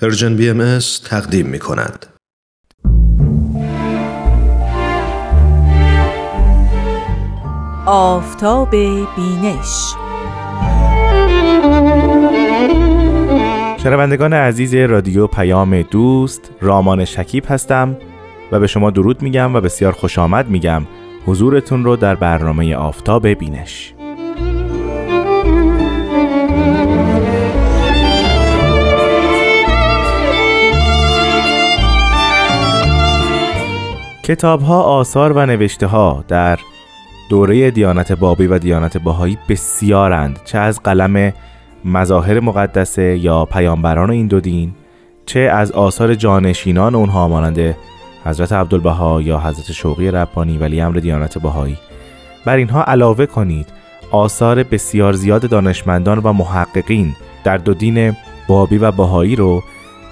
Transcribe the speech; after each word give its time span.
Persian 0.00 0.36
BM 0.36 0.78
تقدیم 1.04 1.46
می 1.46 1.58
کند. 1.58 2.06
آفتاب 7.86 8.70
بینش. 9.16 9.94
شنوندگان 13.82 14.32
عزیز 14.32 14.74
رادیو 14.74 15.26
پیام 15.26 15.82
دوست 15.82 16.50
رامان 16.60 17.04
شکیب 17.04 17.44
هستم 17.48 17.96
و 18.52 18.60
به 18.60 18.66
شما 18.66 18.90
درود 18.90 19.22
میگم 19.22 19.54
و 19.54 19.60
بسیار 19.60 19.92
خوش 19.92 20.18
آمد 20.18 20.48
میگم. 20.48 20.82
حضورتون 21.26 21.84
رو 21.84 21.96
در 21.96 22.14
برنامه 22.14 22.74
آفتاب 22.76 23.28
بینش. 23.28 23.94
کتاب 34.30 34.62
ها 34.62 34.82
آثار 34.82 35.32
و 35.32 35.46
نوشته 35.46 35.86
ها 35.86 36.24
در 36.28 36.58
دوره 37.30 37.70
دیانت 37.70 38.12
بابی 38.12 38.46
و 38.46 38.58
دیانت 38.58 38.96
باهایی 38.96 39.38
بسیارند 39.48 40.40
چه 40.44 40.58
از 40.58 40.80
قلم 40.82 41.32
مظاهر 41.84 42.40
مقدسه 42.40 43.18
یا 43.18 43.44
پیامبران 43.44 44.10
این 44.10 44.26
دو 44.26 44.40
دین 44.40 44.72
چه 45.26 45.40
از 45.40 45.72
آثار 45.72 46.14
جانشینان 46.14 46.94
اونها 46.94 47.28
مانند 47.28 47.76
حضرت 48.24 48.52
عبدالبها 48.52 49.22
یا 49.22 49.38
حضرت 49.38 49.72
شوقی 49.72 50.10
ربانی 50.10 50.58
ولی 50.58 50.80
امر 50.80 50.96
دیانت 50.96 51.38
باهایی 51.38 51.76
بر 52.44 52.56
اینها 52.56 52.84
علاوه 52.84 53.26
کنید 53.26 53.66
آثار 54.10 54.62
بسیار 54.62 55.12
زیاد 55.12 55.48
دانشمندان 55.48 56.18
و 56.18 56.32
محققین 56.32 57.16
در 57.44 57.56
دو 57.56 57.74
دین 57.74 58.16
بابی 58.48 58.78
و 58.78 58.90
باهایی 58.90 59.36
رو 59.36 59.62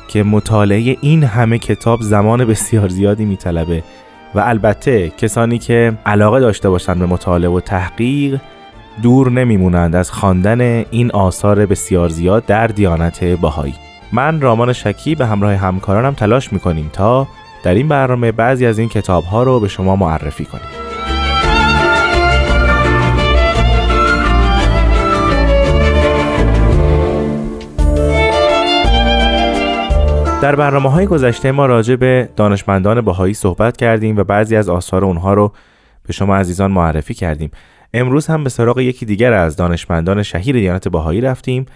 که 0.09 0.23
مطالعه 0.23 0.97
این 1.01 1.25
همه 1.25 1.59
کتاب 1.59 2.03
زمان 2.03 2.45
بسیار 2.45 2.89
زیادی 2.89 3.25
میطلبه. 3.25 3.83
و 4.35 4.41
البته 4.41 5.09
کسانی 5.09 5.59
که 5.59 5.93
علاقه 6.07 6.41
داشته 6.41 6.71
باشند 6.71 6.99
به 6.99 7.07
مطالعه 7.07 7.51
و 7.51 7.61
تحقیق 7.61 8.41
دور 9.03 9.31
نمیمونند 9.31 9.97
از 9.97 10.11
خواندن 10.11 10.61
این 10.91 11.11
آثار 11.11 11.67
بسیار 11.67 12.09
زیاد 12.09 12.47
در 12.47 12.67
دیانت 12.67 13.25
باهایی 13.25 13.75
من 14.13 14.41
رامان 14.41 14.73
شکی 14.73 15.15
به 15.15 15.27
همراه 15.27 15.55
همکارانم 15.55 16.15
تلاش 16.15 16.53
می‌کنیم 16.53 16.91
تا 16.93 17.29
در 17.63 17.75
این 17.75 17.89
برنامه 17.89 18.33
بعضی 18.33 18.67
از 18.67 18.79
این 18.79 18.89
کتاب 18.89 19.25
ها 19.25 19.43
رو 19.43 19.61
به 19.61 19.69
شما 19.69 19.97
معرفی 19.97 20.45
کنیم. 20.45 20.88
در 30.43 30.57
برنامه 30.57 30.91
های 30.91 31.07
گذشته 31.07 31.53
ما 31.53 31.67
راجع 31.67 31.97
به 31.97 32.29
دانشمندان 32.37 33.01
باهایی 33.01 33.35
صحبت 33.35 33.77
کردیم 33.77 34.17
و 34.17 34.25
بعضی 34.25 34.57
از 34.57 34.69
آثار 34.69 35.05
اونها 35.05 35.35
رو 35.35 35.53
به 36.07 36.13
شما 36.13 36.37
عزیزان 36.37 36.71
معرفی 36.71 37.15
کردیم. 37.15 37.51
امروز 37.95 38.27
هم 38.27 38.45
به 38.45 38.51
سراغ 38.51 38.79
یکی 38.79 39.07
دیگر 39.07 39.33
از 39.33 39.57
دانشمندان 39.57 40.23
شهیر 40.23 40.57
دیانت 40.57 40.89
باهایی 40.89 41.21
رفتیم 41.21 41.67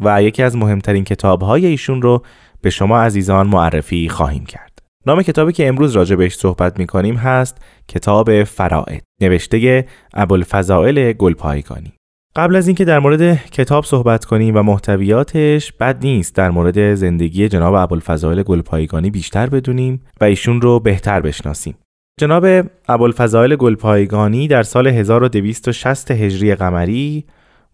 و 0.00 0.22
یکی 0.22 0.42
از 0.42 0.56
مهمترین 0.56 1.04
کتاب 1.04 1.42
های 1.42 1.66
ایشون 1.66 2.02
رو 2.02 2.22
به 2.62 2.70
شما 2.70 3.02
عزیزان 3.02 3.46
معرفی 3.46 4.08
خواهیم 4.08 4.44
کرد. 4.44 4.78
نام 5.06 5.22
کتابی 5.22 5.52
که 5.52 5.68
امروز 5.68 5.92
راجع 5.96 6.16
بهش 6.16 6.34
صحبت 6.34 6.78
می 6.78 6.86
کنیم 6.86 7.16
هست 7.16 7.58
کتاب 7.88 8.44
فرائد 8.44 9.02
نوشته 9.20 9.86
ابوالفضائل 10.14 11.12
گلپایگانی. 11.12 11.92
قبل 12.36 12.56
از 12.56 12.66
اینکه 12.66 12.84
در 12.84 12.98
مورد 12.98 13.34
کتاب 13.34 13.84
صحبت 13.84 14.24
کنیم 14.24 14.56
و 14.56 14.62
محتویاتش 14.62 15.72
بد 15.72 15.98
نیست 16.02 16.34
در 16.34 16.50
مورد 16.50 16.94
زندگی 16.94 17.48
جناب 17.48 17.74
ابوالفضائل 17.74 18.42
گلپایگانی 18.42 19.10
بیشتر 19.10 19.46
بدونیم 19.46 20.02
و 20.20 20.24
ایشون 20.24 20.60
رو 20.60 20.80
بهتر 20.80 21.20
بشناسیم. 21.20 21.74
جناب 22.20 22.66
ابوالفضائل 22.88 23.56
گلپایگانی 23.56 24.48
در 24.48 24.62
سال 24.62 24.86
1260 24.86 26.10
هجری 26.10 26.54
قمری 26.54 27.24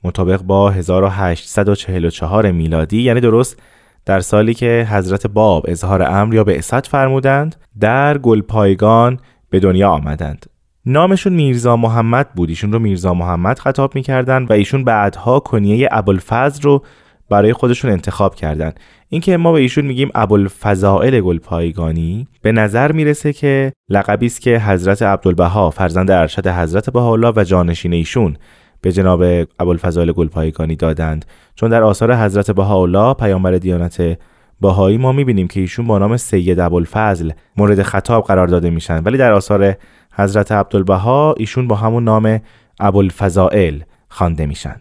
مطابق 0.05 0.43
با 0.43 0.71
1844 0.71 2.51
میلادی 2.51 3.03
یعنی 3.03 3.21
درست 3.21 3.63
در 4.05 4.21
سالی 4.21 4.55
که 4.55 4.89
حضرت 4.91 5.27
باب 5.27 5.65
اظهار 5.69 6.03
امر 6.03 6.35
یا 6.35 6.45
بعثت 6.45 6.87
فرمودند 6.87 7.57
در 7.81 8.19
گلپایگان 8.19 9.19
به 9.51 9.61
دنیا 9.61 9.89
آمدند 9.89 10.47
نامشون 10.89 11.33
میرزا 11.33 11.77
محمد 11.77 12.29
بود. 12.35 12.49
ایشون 12.49 12.73
رو 12.73 12.79
میرزا 12.79 13.15
محمد 13.15 13.59
خطاب 13.59 13.95
می‌کردن 13.95 14.45
و 14.45 14.53
ایشون 14.53 14.85
بعدها 14.85 15.41
کنیه 15.41 15.89
ابوالفضل 15.91 16.63
رو 16.63 16.83
برای 17.31 17.53
خودشون 17.53 17.91
انتخاب 17.91 18.35
کردن. 18.35 18.73
اینکه 19.09 19.37
ما 19.37 19.53
به 19.53 19.61
ایشون 19.61 19.87
میگیم 19.87 20.11
ابوالفضائل 20.15 21.21
گلپایگانی 21.21 22.29
به 22.43 22.53
نظر 22.53 22.93
می‌رسه 22.93 23.33
که 23.33 23.73
لقبی 23.89 24.27
است 24.27 24.41
که 24.41 24.59
حضرت 24.59 25.03
عبدالبها 25.03 25.71
فرزند 25.71 26.11
ارشد 26.11 26.47
حضرت 26.47 26.91
بهاءالله 26.91 27.33
و 27.37 27.45
جانشین 27.45 27.93
ایشون 27.93 28.37
به 28.81 28.93
جناب 28.93 29.23
ابوالفضائل 29.61 30.13
گلپایگانی 30.13 30.77
دادند. 30.77 31.25
چون 31.55 31.71
در 31.71 31.83
آثار 31.83 32.15
حضرت 32.17 32.51
بهاءالله 32.51 33.15
پیامبر 33.15 33.53
دیانت 33.53 34.19
باهایی 34.61 34.99
ما 34.99 35.13
می‌بینیم 35.13 35.49
که 35.49 35.61
ایشون 35.61 35.87
با 35.87 35.99
نام 35.99 36.17
سید 36.17 36.61
ابوالفضل 36.61 37.31
مورد 37.57 37.83
خطاب 37.83 38.25
قرار 38.25 38.47
داده 38.47 38.71
میشن. 38.71 39.03
ولی 39.03 39.19
در 39.19 39.33
آثار 39.33 39.75
حضرت 40.17 40.53
عبدالبها 40.53 41.35
ایشون 41.39 41.69
با 41.69 41.77
همون 41.77 42.05
نام 42.05 42.41
ابوالفضائل 42.81 43.81
خوانده 44.09 44.47
میشن. 44.47 44.77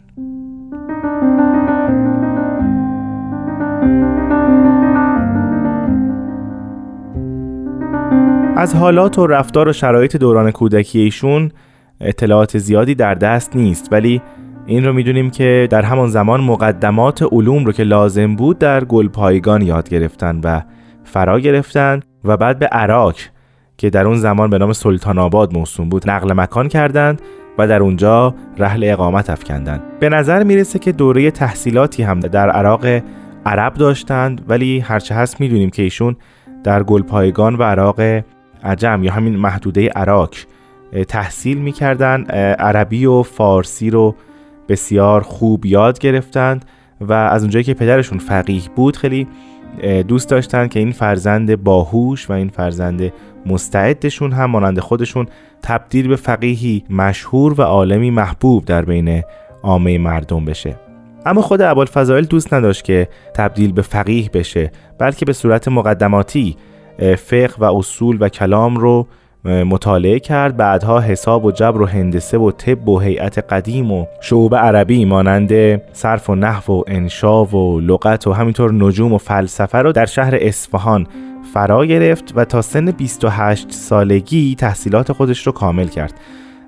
از 8.58 8.76
حالات 8.76 9.20
و 9.20 9.28
رفتار 9.28 9.68
و 9.68 9.74
شرایط 9.74 10.16
دوران 10.16 10.52
کودکی 10.52 11.00
ایشون 11.00 11.52
اطلاعات 12.02 12.58
زیادی 12.58 12.96
در 12.96 13.14
دست 13.14 13.56
نیست 13.56 13.88
ولی 13.92 14.22
این 14.66 14.86
رو 14.86 14.94
می‌دونیم 14.94 15.30
که 15.30 15.68
در 15.72 15.82
همان 15.82 16.08
زمان 16.10 16.42
مقدمات 16.42 17.24
علوم 17.24 17.66
رو 17.66 17.72
که 17.72 17.84
لازم 17.84 18.36
بود 18.36 18.60
در 18.60 18.86
گلپایگان 18.86 19.62
یاد 19.62 19.90
گرفتن 19.90 20.42
و 20.44 20.62
فرا 21.04 21.40
گرفتن 21.40 22.00
و 22.24 22.38
بعد 22.38 22.60
به 22.60 22.66
عراق 22.66 23.16
که 23.78 23.90
در 23.90 24.08
اون 24.08 24.18
زمان 24.18 24.50
به 24.50 24.58
نام 24.58 24.74
سلطان 24.74 25.18
آباد 25.18 25.54
موسوم 25.58 25.90
بود. 25.90 26.10
نقل 26.10 26.34
مکان 26.34 26.68
کردند 26.68 27.22
و 27.58 27.68
در 27.68 27.82
اونجا 27.82 28.36
رحل 28.58 28.84
اقامت 28.84 29.30
افکندند. 29.30 29.82
به 30.00 30.10
نظر 30.10 30.44
می‌رسه 30.44 30.80
که 30.80 30.92
دوره 30.92 31.32
تحصیلاتی 31.32 32.04
هم 32.04 32.20
در 32.20 32.50
عراق 32.50 32.86
عرب 33.46 33.74
داشتند 33.74 34.46
ولی 34.48 34.80
هرچه 34.80 35.16
هست 35.16 35.42
می‌دونیم 35.42 35.70
که 35.70 35.84
ایشون 35.84 36.16
در 36.64 36.84
گلپایگان 36.84 37.56
و 37.56 37.64
عراق 37.64 38.02
عجم 38.64 39.04
یا 39.04 39.14
همین 39.14 39.36
محدوده 39.36 39.90
عراق 39.90 40.30
تحصیل 41.08 41.58
می‌کردن 41.58 42.24
عربی 42.60 43.06
و 43.06 43.24
فارسی 43.24 43.90
رو 43.90 44.16
بسیار 44.70 45.22
خوب 45.22 45.66
یاد 45.66 46.00
گرفتند 46.00 46.66
و 47.02 47.14
از 47.14 47.42
اونجایی 47.42 47.64
که 47.64 47.74
پدرشون 47.74 48.18
فقیه 48.18 48.62
بود 48.76 48.98
خیلی 48.98 49.28
دوست 50.08 50.30
داشتن 50.30 50.68
که 50.68 50.80
این 50.80 50.92
فرزند 50.92 51.64
باهوش 51.64 52.30
و 52.30 52.34
این 52.34 52.50
فرزند 52.50 53.14
مستعدشون 53.46 54.32
هم 54.32 54.46
مانند 54.46 54.80
خودشون 54.80 55.28
تبدیل 55.64 56.08
به 56.08 56.16
فقیهی 56.16 56.84
مشهور 56.90 57.62
و 57.62 57.62
عالمی 57.62 58.12
محبوب 58.12 58.66
در 58.66 58.86
بین 58.86 59.24
عامه 59.64 59.98
مردم 59.98 60.46
بشه. 60.46 60.76
اما 61.26 61.42
خود 61.42 61.62
ابوالفضائل 61.62 62.26
دوست 62.26 62.54
نداشت 62.54 62.84
که 62.84 63.08
تبدیل 63.34 63.72
به 63.72 63.82
فقیه 63.82 64.30
بشه 64.34 64.72
بلکه 65.00 65.26
به 65.26 65.34
صورت 65.34 65.68
مقدماتی 65.68 66.56
فقه 67.18 67.56
و 67.58 67.64
اصول 67.64 68.18
و 68.20 68.30
کلام 68.30 68.78
رو 68.78 69.08
مطالعه 69.46 70.20
کرد. 70.20 70.58
بعدها 70.58 71.00
حساب 71.00 71.46
و 71.46 71.52
جبر 71.52 71.82
و 71.82 71.86
هندسه 71.86 72.38
و 72.38 72.52
طب 72.52 72.90
و 72.90 73.00
هیئت 73.00 73.38
قدیم 73.38 73.92
و 73.92 74.06
شعوب 74.22 74.56
عربی 74.56 75.06
مانند 75.06 75.82
صرف 75.94 76.30
و 76.30 76.36
نحو 76.36 76.74
و 76.74 76.84
انشا 76.88 77.46
و 77.46 77.80
لغت 77.80 78.28
و 78.28 78.34
همینطور 78.34 78.74
نجوم 78.74 79.14
و 79.14 79.18
فلسفه 79.18 79.78
رو 79.78 79.92
در 79.92 80.06
شهر 80.06 80.36
اصفهان 80.42 81.08
فرا 81.54 81.86
گرفت 81.86 82.34
و 82.36 82.46
تا 82.46 82.62
سن 82.62 82.92
28 82.92 83.72
سالگی 83.72 84.56
تحصیلات 84.56 85.12
خودش 85.12 85.48
رو 85.48 85.54
کامل 85.54 85.88
کرد 85.88 86.14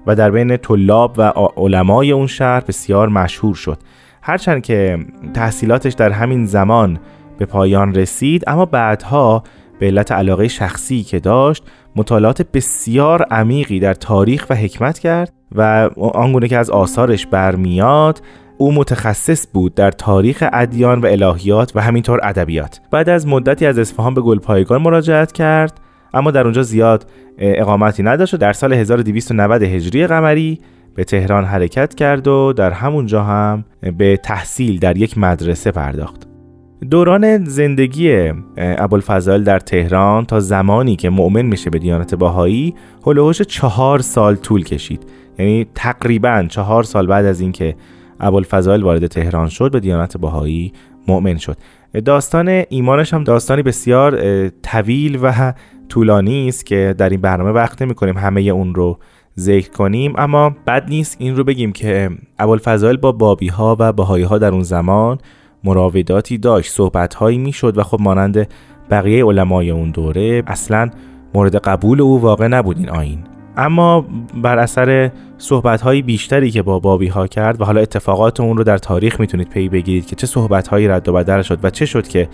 و 0.08 0.16
در 0.16 0.32
بین 0.32 0.58
طلاب 0.58 1.16
و 1.18 1.22
علمای 1.58 2.12
اون 2.12 2.28
شهر 2.28 2.60
بسیار 2.60 3.10
مشهور 3.10 3.56
شد. 3.56 3.78
هرچند 4.22 4.62
که 4.62 4.98
تحصیلاتش 5.34 5.94
در 5.94 6.10
همین 6.10 6.46
زمان 6.46 7.00
به 7.38 7.46
پایان 7.46 7.96
رسید 7.96 8.44
اما 8.48 8.66
بعدها 8.66 9.44
به 9.80 9.86
علت 9.86 10.12
علاقه 10.12 10.48
شخصی 10.48 11.04
که 11.04 11.20
داشت 11.20 11.64
مطالعات 11.98 12.42
بسیار 12.42 13.24
عمیقی 13.24 13.80
در 13.80 13.94
تاریخ 13.94 14.46
و 14.50 14.56
حکمت 14.56 15.00
کرد 15.00 15.34
و 15.52 15.90
آنگونه 15.98 16.48
که 16.48 16.58
از 16.58 16.70
آثارش 16.70 17.28
برمیاد 17.28 18.22
او 18.58 18.74
متخصص 18.74 19.48
بود 19.54 19.76
در 19.76 19.92
تاریخ 19.92 20.44
ادیان 20.54 21.00
و 21.00 21.06
الهیات 21.06 21.72
و 21.76 21.82
همینطور 21.82 22.20
ادبیات. 22.24 22.80
بعد 22.92 23.10
از 23.10 23.28
مدتی 23.28 23.66
از 23.66 23.80
اصفهان 23.80 24.14
به 24.14 24.22
گلپایگان 24.22 24.82
مراجعت 24.82 25.32
کرد 25.32 25.80
اما 26.14 26.32
در 26.32 26.44
اونجا 26.44 26.64
زیاد 26.64 27.06
اقامتی 27.38 28.04
نداشت 28.04 28.34
و 28.34 28.38
در 28.38 28.54
سال 28.54 28.74
1290 28.74 29.64
هجری 29.64 30.08
قمری 30.08 30.60
به 30.96 31.04
تهران 31.04 31.46
حرکت 31.46 31.96
کرد 31.96 32.28
و 32.28 32.54
در 32.54 32.72
همونجا 32.72 33.24
هم 33.24 33.66
به 33.98 34.18
تحصیل 34.18 34.80
در 34.80 34.98
یک 34.98 35.18
مدرسه 35.18 35.72
پرداخت. 35.72 36.27
دوران 36.82 37.46
زندگی 37.46 38.32
ابوالفضائل 38.58 39.44
در 39.44 39.60
تهران 39.60 40.26
تا 40.26 40.40
زمانی 40.40 40.96
که 40.96 41.10
مؤمن 41.10 41.42
میشه 41.42 41.70
به 41.70 41.80
دیانت 41.80 42.16
باهایی 42.16 42.76
هلوهوش 43.06 43.42
چهار 43.42 44.00
سال 44.00 44.36
طول 44.36 44.64
کشید. 44.64 45.04
یعنی 45.40 45.68
تقریبا 45.76 46.46
چهار 46.50 46.84
سال 46.84 47.08
بعد 47.08 47.26
از 47.26 47.42
اینکه 47.42 47.76
ابوالفضائل 48.20 48.84
وارد 48.84 49.08
تهران 49.08 49.50
شد 49.50 49.72
به 49.72 49.80
دیانت 49.80 50.18
باهایی 50.18 50.74
مؤمن 51.08 51.38
شد. 51.38 51.58
داستان 52.06 52.64
ایمانش 52.70 53.14
هم 53.14 53.24
داستانی 53.24 53.62
بسیار 53.62 54.50
طویل 54.50 55.20
و 55.22 55.54
طولانی 55.90 56.48
است 56.48 56.66
که 56.66 56.96
در 56.98 57.10
این 57.10 57.22
برنامه 57.22 57.52
وقت 57.52 57.82
نمی 57.82 57.94
کنیم 57.94 58.18
همه 58.18 58.42
اون 58.42 58.76
رو 58.76 59.00
ذکر 59.40 59.70
کنیم. 59.70 60.14
اما 60.18 60.56
بد 60.68 60.90
نیست 60.90 61.16
این 61.20 61.36
رو 61.36 61.44
بگیم 61.44 61.72
که 61.72 62.10
ابوالفضائل 62.40 62.98
با 62.98 63.12
بابی 63.12 63.48
ها 63.48 63.76
و 63.80 63.94
باهایی 63.94 64.24
ها 64.24 64.38
در 64.38 64.52
اون 64.52 64.64
زمان 64.64 65.18
مراوداتی 65.68 66.38
داشت 66.38 66.72
صحبت 66.72 67.14
هایی 67.14 67.38
می‌شد 67.38 67.78
و 67.78 67.84
خب 67.84 67.98
مانند 68.02 68.48
بقیه 68.90 69.26
علمای 69.26 69.70
اون 69.70 69.92
دوره 69.92 70.44
اصلا 70.48 70.90
مورد 71.34 71.56
قبول 71.56 72.02
او 72.02 72.22
واقع 72.22 72.48
نبود 72.48 72.78
این 72.78 72.90
آین 72.90 73.24
اما 73.58 74.06
بر 74.44 74.60
اثر 74.60 75.12
صحبت 75.38 75.88
بیشتری 75.88 76.52
که 76.52 76.62
با 76.62 76.80
بابی 76.80 77.08
ها 77.08 77.28
کرد 77.28 77.62
و 77.62 77.66
حالا 77.66 77.82
اتفاقات 77.82 78.40
اون 78.40 78.58
رو 78.58 78.64
در 78.64 78.78
تاریخ 78.78 79.20
می‌تونید 79.20 79.50
پی 79.50 79.70
بگیرید 79.70 80.06
که 80.06 80.16
چه 80.16 80.28
صحبت 80.28 80.74
رد 80.74 81.10
و 81.10 81.14
بدل 81.14 81.42
شد 81.42 81.60
و 81.64 81.70
چه 81.70 81.86
شد 81.86 82.08
که 82.08 82.30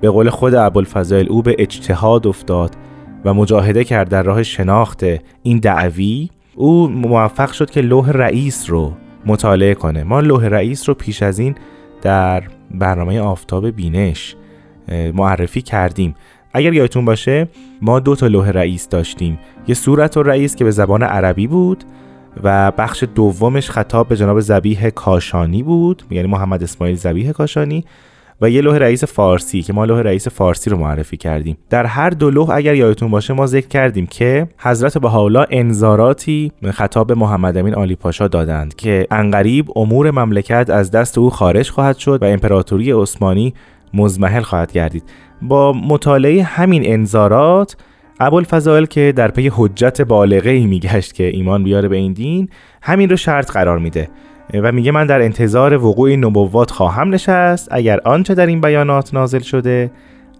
به 0.00 0.10
قول 0.10 0.30
خود 0.30 0.54
ابوالفضائل 0.54 1.26
او 1.28 1.42
به 1.42 1.56
اجتهاد 1.58 2.26
افتاد 2.26 2.76
و 3.24 3.34
مجاهده 3.34 3.84
کرد 3.84 4.08
در 4.08 4.22
راه 4.22 4.42
شناخت 4.42 5.04
این 5.42 5.58
دعوی 5.58 6.28
او 6.56 6.88
موفق 6.88 7.52
شد 7.52 7.70
که 7.70 7.80
لوح 7.80 8.10
رئیس 8.10 8.70
رو 8.70 8.92
مطالعه 9.26 9.74
کنه. 9.74 10.04
ما 10.04 10.20
لوح 10.20 10.44
رئیس 10.44 10.88
رو 10.88 10.94
پیش 10.94 11.22
از 11.22 11.38
این 11.38 11.54
در 12.02 12.42
برنامه 12.70 13.20
آفتاب 13.20 13.70
بینش 13.70 14.36
معرفی 15.14 15.62
کردیم. 15.62 16.14
اگر 16.52 16.72
یادتون 16.72 17.04
باشه 17.04 17.48
ما 17.82 18.00
دو 18.00 18.16
تا 18.16 18.26
لوح 18.26 18.50
رئیس 18.50 18.88
داشتیم. 18.88 19.38
یه 19.68 19.74
صورت 19.74 20.16
و 20.16 20.22
رئیس 20.22 20.56
که 20.56 20.64
به 20.64 20.70
زبان 20.70 21.02
عربی 21.02 21.46
بود 21.46 21.84
و 22.42 22.72
بخش 22.78 23.04
دومش 23.14 23.70
خطاب 23.70 24.08
به 24.08 24.16
جناب 24.16 24.40
زبیه 24.40 24.90
کاشانی 24.90 25.62
بود 25.62 26.02
یعنی 26.10 26.28
محمد 26.28 26.62
اسماعیل 26.62 26.96
زبیه 26.96 27.32
کاشانی. 27.32 27.84
و 28.40 28.50
یه 28.50 28.60
لوح 28.60 28.76
رئیس 28.76 29.04
فارسی 29.04 29.62
که 29.62 29.72
ما 29.72 29.84
لوح 29.84 30.00
رئیس 30.00 30.28
فارسی 30.28 30.70
رو 30.70 30.76
معرفی 30.76 31.16
کردیم. 31.16 31.56
در 31.70 31.86
هر 31.86 32.10
دو 32.10 32.30
لوح 32.30 32.50
اگر 32.50 32.74
یادتون 32.74 33.10
باشه 33.10 33.34
ما 33.34 33.46
ذکر 33.46 33.68
کردیم 33.68 34.06
که 34.06 34.48
حضرت 34.58 34.98
بهاءالله 34.98 35.46
انذاراتی 35.50 36.52
خطاب 36.70 37.12
محمد 37.12 37.56
امین 37.56 37.74
آلی 37.74 37.96
پاشا 37.96 38.28
دادند 38.28 38.74
که 38.74 39.06
انقریب 39.10 39.78
امور 39.78 40.10
مملکت 40.10 40.70
از 40.70 40.90
دست 40.90 41.18
او 41.18 41.30
خارج 41.30 41.70
خواهد 41.70 41.96
شد 41.96 42.22
و 42.22 42.24
امپراتوری 42.24 42.92
عثمانی 42.92 43.54
مزمحل 43.94 44.42
خواهد 44.42 44.72
گردید. 44.72 45.02
با 45.42 45.72
مطالعه 45.72 46.42
همین 46.42 46.82
انذارات 46.92 47.76
ابوالفضائل 48.20 48.84
که 48.84 49.12
در 49.16 49.28
پی 49.28 49.50
حجت 49.54 50.02
بالغه 50.02 50.50
ای 50.50 50.66
میگشت 50.66 51.14
که 51.14 51.24
ایمان 51.24 51.64
بیاره 51.64 51.88
به 51.88 51.96
این 51.96 52.12
دین 52.12 52.48
همین 52.82 53.10
رو 53.10 53.16
شرط 53.16 53.50
قرار 53.50 53.78
میده. 53.78 54.08
و 54.54 54.72
میگه 54.72 54.92
من 54.92 55.06
در 55.06 55.22
انتظار 55.22 55.84
وقوع 55.84 56.16
نبوات 56.16 56.70
خواهم 56.70 57.14
نشست 57.14 57.68
اگر 57.70 58.00
آنچه 58.04 58.34
در 58.34 58.46
این 58.46 58.60
بیانات 58.60 59.14
نازل 59.14 59.40
شده 59.40 59.90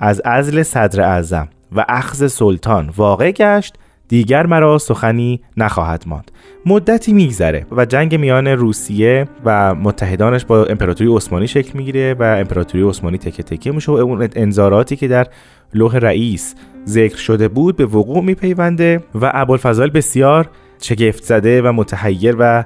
از 0.01 0.23
ازل 0.25 0.63
صدر 0.63 1.01
اعظم 1.01 1.49
و 1.73 1.85
اخذ 1.89 2.33
سلطان 2.33 2.91
واقع 2.97 3.31
گشت 3.33 3.75
دیگر 4.09 4.47
مرا 4.47 4.79
سخنی 4.79 5.41
نخواهد 5.57 6.05
ماند. 6.07 6.31
مدتی 6.67 7.13
میگذره 7.13 7.67
و 7.73 7.85
جنگ 7.85 8.15
میان 8.15 8.47
روسیه 8.47 9.29
و 9.45 9.75
متحدانش 9.75 10.45
با 10.45 10.65
امپراتوری 10.65 11.17
عثمانی 11.17 11.47
شکل 11.47 11.79
می‌گیره 11.79 12.15
و 12.15 12.23
امپراتوری 12.23 12.89
عثمانی 12.89 13.19
تکه 13.19 13.43
تکه 13.43 13.73
میشه 13.73 13.93
و 13.93 13.95
اون 13.95 14.29
انذاراتی 14.37 14.97
که 14.97 15.09
در 15.09 15.27
لوح 15.75 15.97
رئیس 15.97 16.55
ذکر 16.87 17.17
شده 17.17 17.49
بود 17.49 17.77
به 17.77 17.87
وقوع 17.87 18.25
میپیونده 18.25 19.01
و 19.15 19.31
ابوالفضل 19.35 19.91
بسیار 19.91 20.51
شگفت 20.83 21.23
زده 21.23 21.63
و 21.63 21.73
متحیر 21.73 22.37
و 22.39 22.65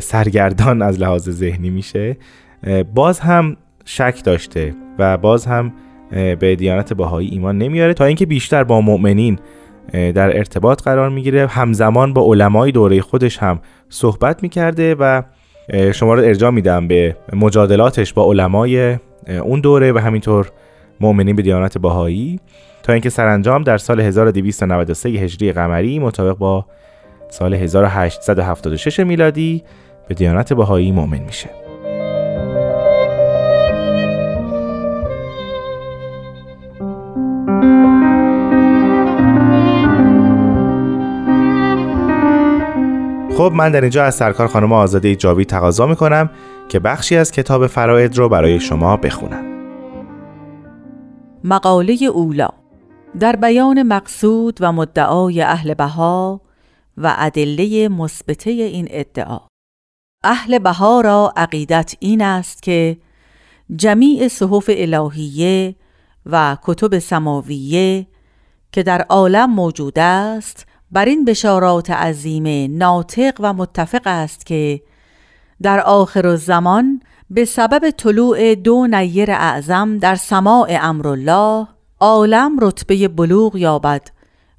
سرگردان 0.00 0.82
از 0.82 1.00
لحاظ 1.00 1.30
ذهنی 1.30 1.70
میشه. 1.70 2.16
باز 2.94 3.20
هم 3.20 3.56
شک 3.84 4.24
داشته 4.24 4.74
و 4.98 5.18
باز 5.18 5.46
هم 5.46 5.72
به 6.10 6.56
دیانت 6.56 6.92
باهایی 6.92 7.28
ایمان 7.28 7.58
نمیاره 7.58 7.94
تا 7.94 8.04
اینکه 8.04 8.26
بیشتر 8.26 8.64
با 8.64 8.80
مؤمنین 8.80 9.38
در 9.92 10.36
ارتباط 10.36 10.82
قرار 10.82 11.08
می‌گیره. 11.08 11.46
همزمان 11.46 12.12
با 12.12 12.22
علمای 12.22 12.72
دوره 12.72 13.00
خودش 13.00 13.38
هم 13.38 13.60
صحبت 13.88 14.42
می‌کرده 14.42 14.94
و 14.94 15.22
شما 15.94 16.14
رو 16.14 16.22
ارجاع 16.22 16.50
میدم 16.50 16.88
به 16.88 17.16
مجادلاتش 17.32 18.12
با 18.12 18.30
علمای 18.30 18.96
اون 19.42 19.60
دوره 19.60 19.92
و 19.92 19.98
همینطور 19.98 20.50
مؤمنین 21.00 21.36
به 21.36 21.42
دیانت 21.42 21.78
باهایی 21.78 22.40
تا 22.82 22.92
اینکه 22.92 23.10
سرانجام 23.10 23.62
در 23.62 23.78
سال 23.78 24.00
1293 24.00 25.08
هجری 25.08 25.52
قمری 25.52 25.98
مطابق 25.98 26.38
با 26.38 26.66
سال 27.32 27.54
1876 27.54 29.00
میلادی 29.00 29.64
به 30.08 30.14
دیانت 30.14 30.52
بهایی 30.52 30.92
مؤمن 30.92 31.18
میشه. 31.18 31.50
خب 43.36 43.52
من 43.54 43.72
در 43.72 43.80
اینجا 43.80 44.04
از 44.04 44.14
سرکار 44.14 44.46
خانم 44.46 44.72
آزاده 44.72 45.16
جاوی 45.16 45.44
تقاضا 45.44 45.86
می‌کنم 45.86 46.30
که 46.68 46.78
بخشی 46.78 47.16
از 47.16 47.32
کتاب 47.32 47.66
فراید 47.66 48.18
رو 48.18 48.28
برای 48.28 48.60
شما 48.60 48.96
بخونم. 48.96 49.44
مقاله 51.44 51.98
اولا. 52.12 52.48
در 53.20 53.36
بیان 53.36 53.82
مقصود 53.82 54.58
و 54.60 54.72
مدعای 54.72 55.42
اهل 55.42 55.74
بها 55.74 56.40
و 56.96 57.14
ادله 57.18 57.88
مثبته 57.88 58.50
این 58.50 58.88
ادعا. 58.90 59.38
اهل 60.24 60.58
بها 60.58 61.00
را 61.00 61.32
عقیدت 61.36 61.94
این 62.00 62.22
است 62.22 62.62
که 62.62 62.96
جمیع 63.76 64.28
صحف 64.28 64.70
الهیه 64.72 65.74
و 66.26 66.56
کتب 66.62 66.98
سماویه 66.98 68.06
که 68.72 68.82
در 68.82 69.02
عالم 69.02 69.50
موجود 69.50 69.98
است 69.98 70.66
بر 70.90 71.04
این 71.04 71.24
بشارات 71.24 71.90
عظیم 71.90 72.76
ناطق 72.78 73.36
و 73.40 73.52
متفق 73.52 74.02
است 74.04 74.46
که 74.46 74.82
در 75.62 75.80
آخر 75.80 76.36
زمان 76.36 77.00
به 77.30 77.44
سبب 77.44 77.90
طلوع 77.90 78.54
دو 78.54 78.86
نیر 78.86 79.30
اعظم 79.30 79.98
در 79.98 80.14
سماع 80.14 80.68
امرالله 80.80 81.68
عالم 82.00 82.58
رتبه 82.60 83.08
بلوغ 83.08 83.56
یابد 83.56 84.08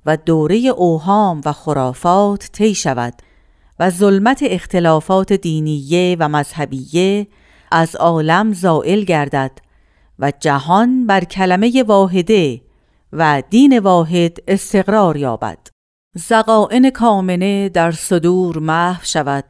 و 0.05 0.17
دوره 0.17 0.57
اوهام 0.57 1.41
و 1.45 1.51
خرافات 1.51 2.49
طی 2.51 2.75
شود 2.75 3.13
و 3.79 3.89
ظلمت 3.89 4.39
اختلافات 4.43 5.33
دینیه 5.33 6.17
و 6.19 6.29
مذهبیه 6.29 7.27
از 7.71 7.95
عالم 7.95 8.53
زائل 8.53 9.03
گردد 9.03 9.51
و 10.19 10.31
جهان 10.39 11.07
بر 11.07 11.23
کلمه 11.23 11.83
واحده 11.83 12.61
و 13.13 13.43
دین 13.49 13.79
واحد 13.79 14.37
استقرار 14.47 15.17
یابد. 15.17 15.57
زقائن 16.15 16.89
کامنه 16.89 17.69
در 17.69 17.91
صدور 17.91 18.59
محو 18.59 19.05
شود 19.05 19.43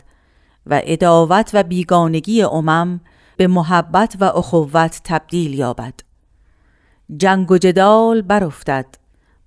و 0.66 0.82
اداوت 0.84 1.52
و 1.54 1.64
بیگانگی 1.64 2.42
امم 2.42 3.02
به 3.38 3.48
محبت 3.48 4.16
و 4.20 4.24
اخوت 4.24 5.02
تبدیل 5.04 5.54
یابد. 5.54 5.94
جنگ 7.18 7.52
و 7.52 7.58
جدال 7.58 8.22
برافتد. 8.22 9.03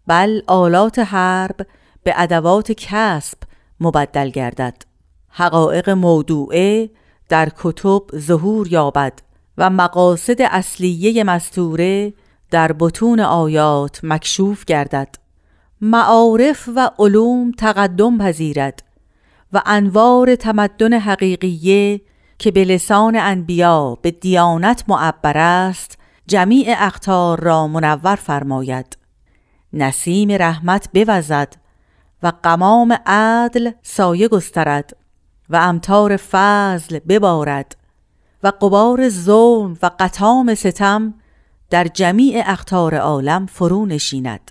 بل 0.06 0.42
آلات 0.46 0.98
حرب 0.98 1.66
به 2.02 2.12
ادوات 2.16 2.72
کسب 2.72 3.38
مبدل 3.80 4.30
گردد. 4.30 4.82
حقایق 5.28 5.90
موضوعه 5.90 6.90
در 7.28 7.48
کتب 7.58 8.02
ظهور 8.16 8.72
یابد 8.72 9.12
و 9.58 9.70
مقاصد 9.70 10.42
اصلیه 10.42 11.24
مستوره 11.24 12.12
در 12.50 12.72
بطون 12.72 13.20
آیات 13.20 14.00
مکشوف 14.02 14.64
گردد. 14.64 15.08
معارف 15.80 16.68
و 16.76 16.90
علوم 16.98 17.52
تقدم 17.52 18.18
پذیرد 18.18 18.82
و 19.52 19.62
انوار 19.66 20.34
تمدن 20.34 20.92
حقیقیه 20.92 22.00
که 22.38 22.50
به 22.50 22.64
لسان 22.64 23.16
انبیا 23.16 23.98
به 24.02 24.10
دیانت 24.10 24.84
معبر 24.88 25.38
است 25.38 25.98
جمیع 26.26 26.74
اختار 26.78 27.40
را 27.40 27.66
منور 27.66 28.16
فرماید. 28.16 28.96
نسیم 29.72 30.30
رحمت 30.30 30.88
بوزد 30.94 31.54
و 32.22 32.32
قمام 32.42 32.98
عدل 33.06 33.70
سایه 33.82 34.28
گسترد 34.28 34.96
و 35.50 35.56
امتار 35.56 36.16
فضل 36.16 36.98
ببارد 36.98 37.76
و 38.42 38.48
قبار 38.48 39.08
ظلم 39.08 39.78
و 39.82 39.90
قطام 39.98 40.54
ستم 40.54 41.14
در 41.70 41.84
جمیع 41.84 42.42
اختار 42.46 42.94
عالم 42.94 43.46
فرو 43.46 43.86
نشیند. 43.86 44.50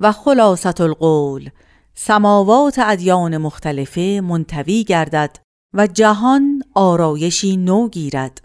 و 0.00 0.12
خلاصت 0.12 0.80
القول 0.80 1.50
سماوات 1.94 2.78
ادیان 2.78 3.36
مختلفه 3.36 4.20
منتوی 4.24 4.84
گردد 4.84 5.38
و 5.74 5.86
جهان 5.86 6.62
آرایشی 6.74 7.56
نو 7.56 7.88
گیرد 7.88 8.42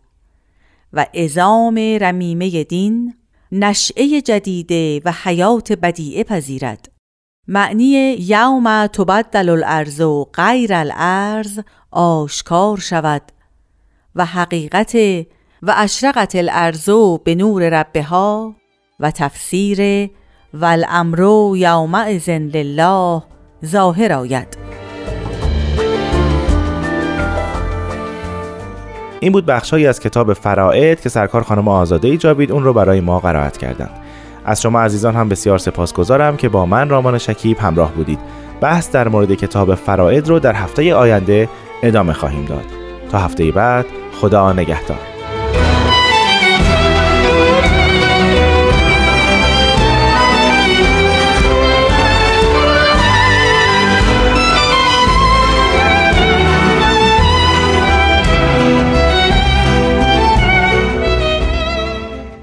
و 0.93 1.05
ازام 1.13 1.77
رمیمه 2.01 2.63
دین 2.63 3.15
نشعه 3.51 4.21
جدیده 4.21 5.01
و 5.05 5.13
حیات 5.23 5.71
بدیعه 5.71 6.23
پذیرد. 6.23 6.91
معنی 7.47 8.15
یوم 8.19 8.87
تبدل 8.87 9.49
الارض 9.49 10.01
و 10.01 10.23
غیر 10.33 10.73
الارض 10.73 11.59
آشکار 11.91 12.77
شود 12.77 13.21
و 14.15 14.25
حقیقت 14.25 14.95
و 15.61 15.73
اشرقت 15.77 16.35
الارض 16.35 16.89
به 17.23 17.35
نور 17.35 17.69
ربها 17.69 18.55
و 18.99 19.11
تفسیر 19.11 20.09
و 20.53 20.65
الامر 20.65 21.19
یومئذ 21.55 22.29
لله 22.29 23.23
ظاهر 23.65 24.13
آید. 24.13 24.66
این 29.19 29.31
بود 29.31 29.45
بخشهایی 29.45 29.87
از 29.87 29.99
کتاب 29.99 30.33
فرائد 30.33 31.01
که 31.01 31.09
سرکار 31.09 31.43
خانم 31.43 31.67
آزاده 31.67 32.17
جاوید 32.17 32.51
اون 32.51 32.63
رو 32.63 32.73
برای 32.73 33.01
ما 33.01 33.19
قرائت 33.19 33.57
کردند. 33.57 33.91
از 34.45 34.61
شما 34.61 34.81
عزیزان 34.81 35.15
هم 35.15 35.29
بسیار 35.29 35.57
سپاسگزارم 35.57 36.37
که 36.37 36.49
با 36.49 36.65
من 36.65 36.89
رامان 36.89 37.17
شکیب 37.17 37.57
همراه 37.57 37.91
بودید. 37.91 38.19
بحث 38.61 38.91
در 38.91 39.07
مورد 39.07 39.33
کتاب 39.33 39.75
فرائد 39.75 40.27
رو 40.27 40.39
در 40.39 40.53
هفته 40.53 40.95
آینده 40.95 41.49
ادامه 41.83 42.13
خواهیم 42.13 42.45
داد. 42.45 42.65
تا 43.11 43.19
هفته 43.19 43.51
بعد 43.51 43.85
خدا 44.21 44.53
نگهدار. 44.53 45.16